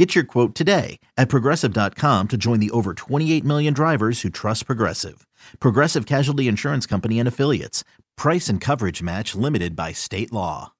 [0.00, 4.64] Get your quote today at progressive.com to join the over 28 million drivers who trust
[4.64, 5.26] Progressive.
[5.58, 7.84] Progressive Casualty Insurance Company and Affiliates.
[8.16, 10.72] Price and coverage match limited by state law.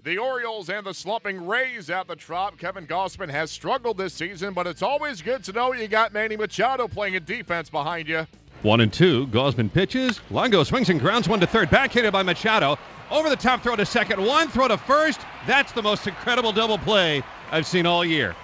[0.00, 2.56] The Orioles and the slumping Rays at the Trop.
[2.56, 6.36] Kevin Gausman has struggled this season, but it's always good to know you got Manny
[6.36, 8.28] Machado playing a defense behind you.
[8.62, 9.26] One and two.
[9.26, 10.20] Gausman pitches.
[10.30, 11.68] Longo swings and grounds one to third.
[11.68, 12.78] Backhanded by Machado.
[13.10, 14.24] Over the top throw to second.
[14.24, 15.22] One throw to first.
[15.48, 18.36] That's the most incredible double play I've seen all year.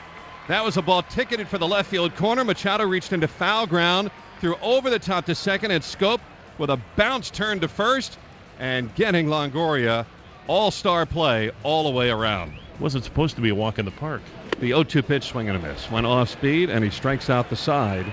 [0.47, 2.45] That was a ball ticketed for the left field corner.
[2.45, 6.21] Machado reached into foul ground, threw over the top to second, and Schoop
[6.59, 8.19] with a bounce turn to first,
[8.59, 10.05] and getting Longoria
[10.47, 12.53] all star play all the way around.
[12.79, 14.21] Wasn't supposed to be a walk in the park.
[14.61, 15.91] The 0 2 pitch swing and a miss.
[15.91, 18.05] Went off speed, and he strikes out the side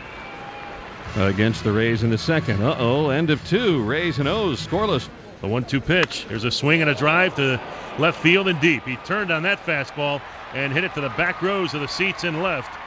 [1.17, 2.63] against the Rays in the second.
[2.63, 3.83] Uh oh, end of two.
[3.83, 5.09] Rays and O's scoreless.
[5.41, 6.25] The 1 2 pitch.
[6.29, 7.59] There's a swing and a drive to
[7.99, 8.85] left field and deep.
[8.85, 10.21] He turned on that fastball
[10.53, 12.77] and hit it to the back rows of the seats in left.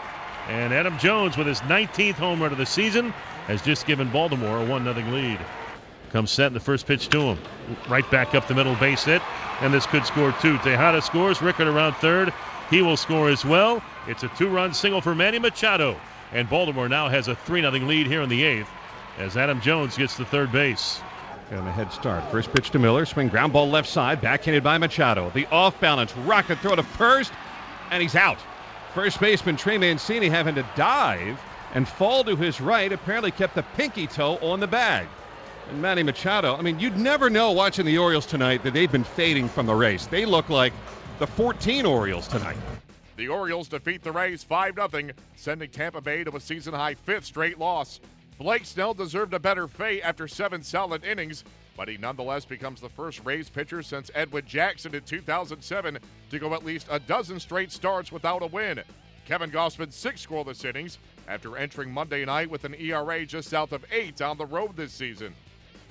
[0.48, 3.10] And Adam Jones, with his 19th home run of the season,
[3.46, 5.38] has just given Baltimore a 1 0 lead.
[6.10, 7.38] Comes set in the first pitch to him.
[7.88, 9.22] Right back up the middle base hit,
[9.60, 10.58] and this could score two.
[10.58, 12.32] Tejada scores, Rickard around third.
[12.70, 13.82] He will score as well.
[14.06, 15.96] It's a two run single for Manny Machado.
[16.32, 18.68] And Baltimore now has a 3 0 lead here in the eighth
[19.18, 21.00] as Adam Jones gets to third base.
[21.50, 22.28] And a head start.
[22.30, 23.04] First pitch to Miller.
[23.04, 24.20] Swing ground ball left side.
[24.20, 25.30] Backhanded by Machado.
[25.30, 27.32] The off balance rocket throw to first
[27.90, 28.38] and he's out.
[28.94, 31.40] First baseman Trey Mancini having to dive
[31.74, 35.08] and fall to his right apparently kept the pinky toe on the bag.
[35.70, 39.04] And Manny Machado, I mean, you'd never know watching the Orioles tonight that they've been
[39.04, 40.06] fading from the race.
[40.06, 40.72] They look like
[41.18, 42.56] the 14 Orioles tonight.
[43.16, 47.24] The Orioles defeat the Rays 5 0, sending Tampa Bay to a season high fifth
[47.24, 48.00] straight loss.
[48.38, 51.44] Blake Snell deserved a better fate after seven solid innings,
[51.76, 55.98] but he nonetheless becomes the first Rays pitcher since Edwin Jackson in 2007
[56.30, 58.82] to go at least a dozen straight starts without a win.
[59.26, 63.84] Kevin Gausman six scoreless innings after entering Monday night with an ERA just south of
[63.90, 65.34] eight on the road this season.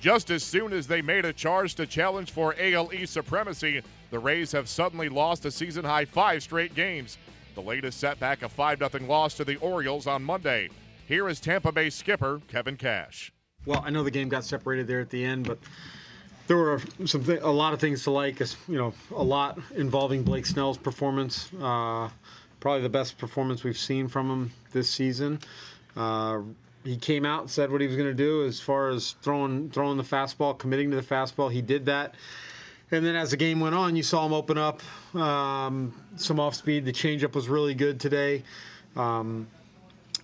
[0.00, 4.52] Just as soon as they made a charge to challenge for ALE supremacy, the Rays
[4.52, 7.18] have suddenly lost a season high five straight games.
[7.54, 10.68] The latest setback a 5 0 loss to the Orioles on Monday.
[11.06, 13.33] Here is Tampa Bay skipper Kevin Cash.
[13.66, 15.58] Well, I know the game got separated there at the end, but
[16.46, 18.40] there were some th- a lot of things to like.
[18.40, 21.50] You know, a lot involving Blake Snell's performance.
[21.60, 22.10] Uh,
[22.60, 25.38] probably the best performance we've seen from him this season.
[25.96, 26.40] Uh,
[26.84, 29.96] he came out said what he was going to do as far as throwing throwing
[29.96, 31.50] the fastball, committing to the fastball.
[31.50, 32.14] He did that.
[32.90, 34.82] And then as the game went on, you saw him open up
[35.14, 36.84] um, some off speed.
[36.84, 38.44] The changeup was really good today.
[38.94, 39.48] Um,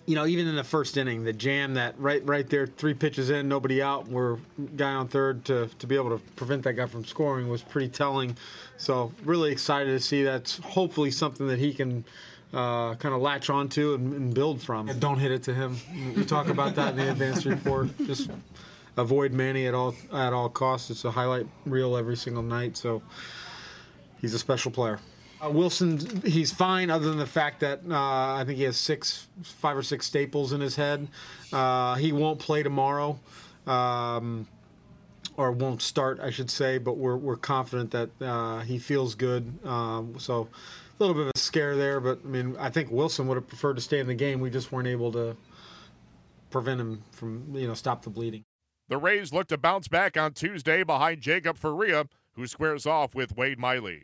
[0.05, 3.29] you know, even in the first inning, the jam that right right there, three pitches
[3.29, 4.37] in, nobody out, we're
[4.75, 7.89] guy on third to, to be able to prevent that guy from scoring was pretty
[7.89, 8.35] telling.
[8.77, 12.03] So really excited to see that's hopefully something that he can
[12.53, 14.89] uh, kind of latch onto and, and build from.
[14.89, 15.77] And don't hit it to him.
[16.15, 17.95] We talk about that in the advanced report.
[17.99, 18.29] Just
[18.97, 20.89] avoid Manny at all at all costs.
[20.89, 22.75] It's a highlight reel every single night.
[22.75, 23.01] So
[24.19, 24.99] he's a special player.
[25.43, 29.27] Uh, Wilson, he's fine, other than the fact that uh, I think he has six,
[29.41, 31.07] five or six staples in his head.
[31.51, 33.19] Uh, he won't play tomorrow,
[33.65, 34.47] um,
[35.37, 36.77] or won't start, I should say.
[36.77, 39.51] But we're we're confident that uh, he feels good.
[39.65, 43.27] Um, so a little bit of a scare there, but I mean, I think Wilson
[43.27, 44.39] would have preferred to stay in the game.
[44.39, 45.35] We just weren't able to
[46.51, 48.43] prevent him from, you know, stop the bleeding.
[48.89, 53.35] The Rays look to bounce back on Tuesday behind Jacob Faria, who squares off with
[53.35, 54.03] Wade Miley.